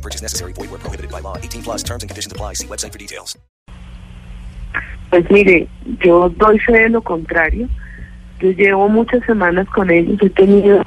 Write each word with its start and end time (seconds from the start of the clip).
No 0.00 0.02
purchase 0.02 0.22
necessary. 0.22 0.54
Void 0.54 0.70
where 0.70 0.80
prohibited 0.80 1.10
by 1.10 1.20
law. 1.20 1.36
18 1.36 1.62
plus 1.62 1.82
terms 1.82 2.02
and 2.02 2.08
conditions 2.08 2.32
apply. 2.32 2.54
See 2.54 2.66
website 2.66 2.92
for 2.92 2.98
details. 2.98 3.36
Pues 5.10 5.30
mire, 5.30 5.68
yo 6.02 6.30
doy 6.30 6.58
fe 6.60 6.72
de 6.72 6.88
lo 6.88 7.02
contrario. 7.02 7.68
Yo 8.40 8.52
llevo 8.52 8.88
muchas 8.88 9.22
semanas 9.26 9.68
con 9.68 9.90
ellos. 9.90 10.18
He 10.22 10.30
tenido 10.30 10.82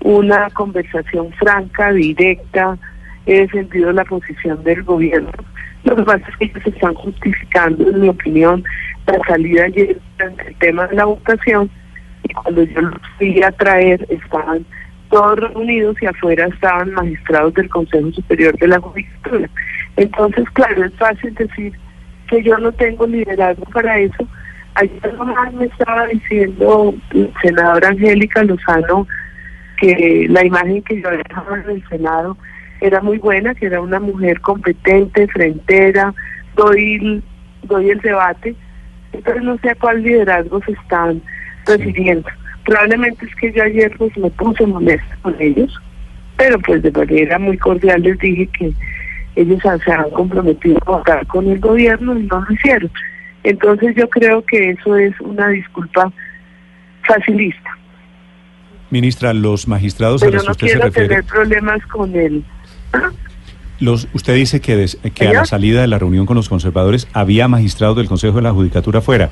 una 0.00 0.48
conversación 0.50 1.30
franca, 1.32 1.92
directa. 1.92 2.78
He 3.26 3.40
defendido 3.40 3.92
la 3.92 4.04
posición 4.04 4.64
del 4.64 4.82
gobierno. 4.82 5.32
Lo 5.84 5.96
que 5.96 6.02
pasa 6.04 6.24
es 6.30 6.36
que 6.38 6.44
ellos 6.46 6.66
están 6.66 6.94
justificando, 6.94 7.90
en 7.90 8.00
mi 8.00 8.08
opinión, 8.08 8.64
la 9.06 9.18
salida 9.26 9.64
ayer 9.64 10.00
el 10.20 10.56
tema 10.56 10.86
de 10.86 10.96
la 10.96 11.04
votación. 11.04 11.68
Y 12.22 12.32
cuando 12.32 12.62
yo 12.62 12.80
los 12.80 13.00
fui 13.18 13.42
a 13.42 13.52
traer, 13.52 14.06
estaban 14.08 14.64
todos 15.10 15.38
reunidos 15.38 15.96
y 16.02 16.06
afuera 16.06 16.46
estaban 16.46 16.92
magistrados 16.92 17.54
del 17.54 17.68
Consejo 17.68 18.12
Superior 18.12 18.56
de 18.58 18.68
la 18.68 18.80
Judicatura. 18.80 19.48
Entonces, 19.96 20.44
claro, 20.52 20.84
es 20.84 20.94
fácil 20.94 21.34
decir 21.34 21.72
que 22.28 22.42
yo 22.42 22.58
no 22.58 22.72
tengo 22.72 23.06
liderazgo 23.06 23.64
para 23.66 23.98
eso. 23.98 24.26
Ayer 24.74 25.14
nomás 25.14 25.52
me 25.54 25.66
estaba 25.66 26.06
diciendo 26.06 26.94
la 27.12 27.28
senadora 27.42 27.88
Angélica 27.88 28.44
Lozano 28.44 29.06
que 29.80 30.26
la 30.28 30.44
imagen 30.44 30.82
que 30.82 31.00
yo 31.00 31.10
dejaba 31.10 31.58
en 31.60 31.70
el 31.70 31.88
Senado 31.88 32.36
era 32.80 33.00
muy 33.00 33.18
buena, 33.18 33.54
que 33.54 33.66
era 33.66 33.80
una 33.80 33.98
mujer 33.98 34.40
competente, 34.40 35.26
frentera, 35.28 36.14
doy, 36.54 37.22
doy 37.62 37.90
el 37.90 38.00
debate, 38.00 38.54
entonces 39.12 39.42
no 39.42 39.58
sé 39.58 39.70
a 39.70 39.74
cuál 39.74 40.02
liderazgo 40.02 40.60
se 40.64 40.72
están 40.72 41.22
refiriendo. 41.66 42.28
Probablemente 42.68 43.24
es 43.24 43.34
que 43.36 43.50
yo 43.50 43.62
ayer 43.62 43.90
pues 43.96 44.14
me 44.18 44.28
puse 44.28 44.66
molesta 44.66 45.16
con 45.22 45.34
ellos, 45.40 45.74
pero 46.36 46.58
pues 46.58 46.82
de 46.82 46.90
manera 46.92 47.38
muy 47.38 47.56
cordial 47.56 48.02
les 48.02 48.18
dije 48.18 48.46
que 48.58 48.72
ellos 49.36 49.58
se 49.62 49.90
han 49.90 50.10
comprometido 50.10 50.76
a 50.84 50.90
votar 50.98 51.26
con 51.28 51.48
el 51.48 51.58
gobierno 51.60 52.18
y 52.18 52.24
no 52.24 52.44
lo 52.46 52.52
hicieron. 52.54 52.90
Entonces 53.42 53.94
yo 53.96 54.06
creo 54.10 54.44
que 54.44 54.72
eso 54.72 54.98
es 54.98 55.18
una 55.20 55.48
disculpa 55.48 56.12
facilista. 57.06 57.70
Ministra, 58.90 59.32
los 59.32 59.66
magistrados 59.66 60.20
Pero 60.20 60.38
a 60.38 60.42
los 60.42 60.42
que 60.42 60.48
no 60.48 60.52
usted 60.52 60.66
se 60.66 60.72
quiero 60.72 60.84
refiere, 60.88 61.08
tener 61.08 61.24
problemas 61.24 61.86
con 61.86 62.14
el... 62.14 62.44
¿Ah? 62.92 63.10
los, 63.80 64.08
usted 64.12 64.34
dice 64.34 64.60
que, 64.60 64.76
des- 64.76 64.98
que 65.14 65.28
a 65.28 65.32
la 65.32 65.44
salida 65.46 65.80
de 65.80 65.86
la 65.86 65.98
reunión 65.98 66.26
con 66.26 66.36
los 66.36 66.50
conservadores 66.50 67.08
había 67.14 67.48
magistrados 67.48 67.96
del 67.96 68.08
Consejo 68.08 68.36
de 68.36 68.42
la 68.42 68.52
Judicatura 68.52 69.00
fuera, 69.00 69.30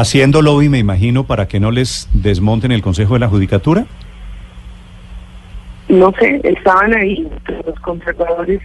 haciendo 0.00 0.42
lobby, 0.42 0.68
me 0.68 0.78
imagino, 0.78 1.24
para 1.24 1.48
que 1.48 1.58
no 1.60 1.70
les 1.70 2.08
desmonten 2.12 2.70
el 2.72 2.82
Consejo 2.82 3.14
de 3.14 3.20
la 3.20 3.28
Judicatura. 3.28 3.86
no 5.88 6.12
sé, 6.18 6.40
estaban 6.44 6.94
ahí, 6.94 7.26
los 7.66 7.78
conservadores 7.80 8.60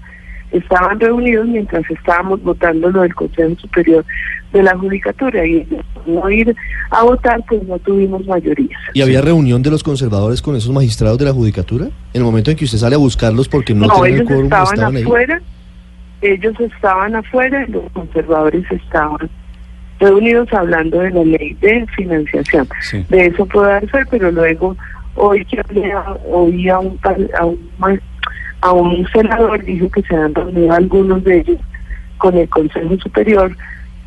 estaban 0.52 1.00
reunidos 1.00 1.48
mientras 1.48 1.90
estábamos 1.90 2.44
votando 2.44 2.90
lo 2.90 3.02
del 3.04 3.16
Consejo 3.16 3.56
Superior 3.62 4.04
de 4.52 4.62
la 4.64 4.76
Judicatura 4.78 5.46
y 5.46 5.66
no 6.06 6.30
ir 6.30 6.54
a 6.90 7.04
votar 7.04 7.42
pues 7.48 7.64
no 7.64 7.80
tuvimos 7.80 8.26
mayorías. 8.26 8.82
¿Y 8.94 9.02
había 9.02 9.22
reunión 9.22 9.62
de 9.62 9.70
los 9.72 9.82
conservadores 9.84 10.42
con 10.42 10.58
esos 10.58 10.72
magistrados 10.74 11.18
de 11.20 11.26
la 11.26 11.32
judicatura? 11.32 11.86
En 11.86 12.22
el 12.22 12.24
momento 12.24 12.52
en 12.52 12.58
que 12.58 12.66
usted 12.66 12.80
sale 12.80 12.96
a 12.96 13.00
buscarlos 13.00 13.48
porque 13.48 13.74
no, 13.74 13.88
No, 13.88 13.94
tienen 14.02 14.14
el 14.14 14.16
ellos 14.18 14.28
quórum, 14.28 14.44
estaban, 14.46 14.74
estaban 14.74 14.96
ahí. 14.98 15.04
afuera, 15.04 15.42
ellos 16.22 16.60
estaban 16.60 17.16
afuera 17.16 17.66
y 17.66 17.72
los 17.72 17.84
conservadores 17.94 18.66
estaban 18.72 19.30
reunidos 20.02 20.52
hablando 20.54 21.00
de 21.00 21.12
la 21.12 21.24
ley 21.24 21.54
de 21.62 21.86
financiación. 21.96 22.68
Sí. 22.82 23.06
De 23.10 23.28
eso 23.28 23.46
puedo 23.46 23.68
dar 23.68 23.88
fe, 23.88 24.00
pero 24.10 24.30
luego 24.32 24.76
hoy 25.16 25.46
que 25.46 25.60
hablé 25.62 25.92
a- 25.94 26.18
oí 26.30 26.68
a 26.68 26.80
un, 26.80 27.00
a 27.40 27.46
un 27.46 28.02
a 28.64 28.72
un 28.74 29.08
senador 29.12 29.64
dijo 29.64 29.90
que 29.90 30.02
se 30.04 30.16
han 30.16 30.36
reunido 30.36 30.72
algunos 30.74 31.24
de 31.24 31.40
ellos 31.40 31.58
con 32.18 32.38
el 32.38 32.48
Consejo 32.50 32.96
Superior 32.98 33.56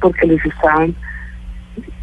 porque 0.01 0.27
les 0.29 0.45
estaban 0.45 0.95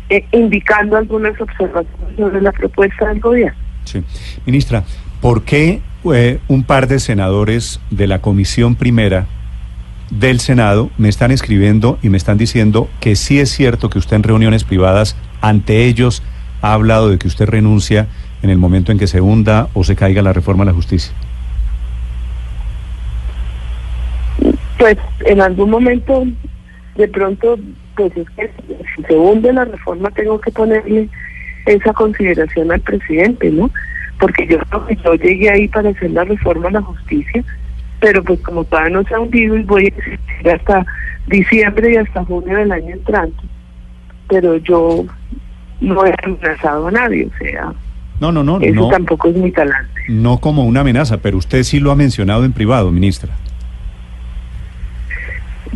eh, 0.09 0.25
indicando 0.33 0.97
algunas 0.97 1.39
observaciones 1.39 2.17
sobre 2.17 2.41
la 2.41 2.51
propuesta 2.51 3.07
del 3.07 3.21
gobierno. 3.21 3.57
Sí. 3.85 4.03
Ministra, 4.45 4.83
¿por 5.21 5.43
qué 5.43 5.79
eh, 6.13 6.39
un 6.49 6.63
par 6.63 6.87
de 6.87 6.99
senadores 6.99 7.79
de 7.89 8.07
la 8.07 8.19
Comisión 8.19 8.75
Primera 8.75 9.27
del 10.11 10.39
Senado 10.39 10.91
me 10.97 11.09
están 11.09 11.31
escribiendo 11.31 11.97
y 12.01 12.09
me 12.09 12.17
están 12.17 12.37
diciendo 12.37 12.89
que 12.99 13.15
sí 13.15 13.39
es 13.39 13.49
cierto 13.49 13.89
que 13.89 13.97
usted 13.97 14.17
en 14.17 14.23
reuniones 14.23 14.63
privadas 14.63 15.15
ante 15.41 15.85
ellos 15.85 16.21
ha 16.61 16.73
hablado 16.73 17.09
de 17.09 17.17
que 17.17 17.27
usted 17.27 17.47
renuncia 17.47 18.07
en 18.43 18.49
el 18.49 18.57
momento 18.57 18.91
en 18.91 18.99
que 18.99 19.07
se 19.07 19.21
hunda 19.21 19.69
o 19.73 19.83
se 19.83 19.95
caiga 19.95 20.21
la 20.21 20.33
reforma 20.33 20.63
a 20.63 20.67
la 20.67 20.73
justicia? 20.73 21.13
Pues 24.77 24.97
en 25.25 25.41
algún 25.41 25.69
momento, 25.69 26.25
de 26.95 27.07
pronto, 27.07 27.57
pues 27.95 28.11
es 28.17 28.29
que 28.31 28.51
si 28.95 29.03
se 29.03 29.15
hunde 29.15 29.53
la 29.53 29.65
reforma 29.65 30.09
tengo 30.11 30.41
que 30.41 30.51
ponerle 30.51 31.07
esa 31.65 31.93
consideración 31.93 32.71
al 32.71 32.81
presidente, 32.81 33.49
¿no? 33.49 33.69
Porque 34.19 34.47
yo 34.47 34.59
creo 34.59 34.87
que 34.87 34.95
yo 34.97 35.13
llegué 35.15 35.49
ahí 35.49 35.67
para 35.67 35.89
hacer 35.89 36.11
la 36.11 36.23
reforma 36.23 36.69
a 36.69 36.71
la 36.71 36.81
justicia, 36.81 37.43
pero 38.01 38.21
pues 38.23 38.39
como 38.41 38.65
todavía 38.65 38.97
no 38.97 39.03
se 39.03 39.13
ha 39.13 39.19
hundido 39.19 39.55
y 39.55 39.63
voy 39.63 39.85
a 39.85 39.87
existir 39.87 40.49
hasta 40.53 40.85
diciembre 41.27 41.93
y 41.93 41.97
hasta 41.97 42.25
junio 42.25 42.57
del 42.57 42.71
año 42.71 42.93
entrante, 42.95 43.43
pero 44.27 44.57
yo 44.57 45.05
no 45.79 46.05
he 46.05 46.13
amenazado 46.23 46.87
a 46.87 46.91
nadie, 46.91 47.27
o 47.33 47.37
sea, 47.37 47.71
No, 48.19 48.31
no, 48.31 48.43
no, 48.43 48.59
eso 48.59 48.73
no, 48.73 48.89
tampoco 48.89 49.29
es 49.29 49.37
mi 49.37 49.51
talante. 49.51 50.01
no 50.09 50.39
como 50.39 50.65
una 50.65 50.81
amenaza, 50.81 51.17
pero 51.21 51.37
usted 51.37 51.63
sí 51.63 51.79
lo 51.79 51.91
ha 51.91 51.95
mencionado 51.95 52.43
en 52.43 52.51
privado, 52.53 52.91
ministra. 52.91 53.29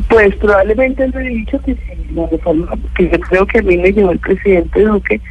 Pues 0.09 0.35
probablemente 0.35 1.07
le 1.07 1.21
he 1.21 1.29
dicho 1.29 1.59
que 1.61 1.73
si 1.75 2.13
la 2.13 2.27
reforma, 2.27 2.67
que 2.97 3.09
yo 3.09 3.19
creo 3.19 3.45
que 3.45 3.59
a 3.59 3.61
mí 3.61 3.77
me 3.77 3.91
llevó 3.93 4.11
el 4.11 4.19
presidente 4.19 4.83
Duque 4.83 5.21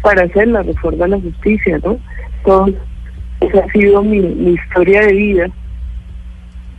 para 0.00 0.22
hacer 0.22 0.48
la 0.48 0.62
reforma 0.62 1.04
a 1.04 1.08
la 1.08 1.20
justicia, 1.20 1.78
¿no? 1.84 1.98
Entonces, 2.38 2.80
esa 3.40 3.58
ha 3.58 3.72
sido 3.72 4.02
mi, 4.02 4.20
mi 4.20 4.52
historia 4.52 5.02
de 5.02 5.12
vida. 5.12 5.50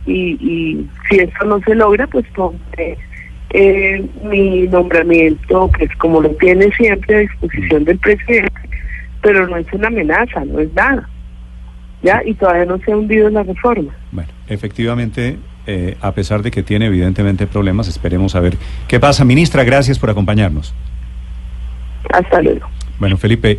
Y, 0.06 0.38
y 0.40 0.88
si 1.08 1.16
esto 1.18 1.44
no 1.44 1.60
se 1.60 1.74
logra, 1.74 2.06
pues 2.06 2.24
pondré 2.34 2.96
eh, 3.50 4.06
mi 4.24 4.66
nombramiento, 4.68 5.70
pues 5.76 5.90
como 5.96 6.20
lo 6.20 6.30
tiene 6.30 6.70
siempre 6.72 7.16
a 7.16 7.18
disposición 7.20 7.84
del 7.84 7.98
presidente, 7.98 8.52
pero 9.22 9.46
no 9.46 9.56
es 9.56 9.66
una 9.72 9.88
amenaza, 9.88 10.44
no 10.44 10.60
es 10.60 10.72
nada. 10.74 11.08
¿Ya? 12.02 12.22
Y 12.24 12.34
todavía 12.34 12.64
no 12.64 12.78
se 12.78 12.92
ha 12.92 12.96
hundido 12.96 13.28
la 13.28 13.42
reforma. 13.42 13.92
Bueno, 14.12 14.30
efectivamente, 14.46 15.36
eh, 15.66 15.96
a 16.00 16.12
pesar 16.12 16.42
de 16.42 16.50
que 16.50 16.62
tiene 16.62 16.86
evidentemente 16.86 17.46
problemas, 17.46 17.88
esperemos 17.88 18.36
a 18.36 18.40
ver 18.40 18.56
qué 18.86 19.00
pasa. 19.00 19.24
Ministra, 19.24 19.64
gracias 19.64 19.98
por 19.98 20.08
acompañarnos. 20.08 20.74
Hasta 22.12 22.40
luego. 22.40 22.68
Bueno, 22.98 23.16
Felipe. 23.16 23.58